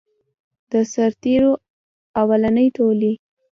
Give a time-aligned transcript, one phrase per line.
[0.71, 1.51] د سرتیرو
[2.21, 3.13] اولنی ټولۍ.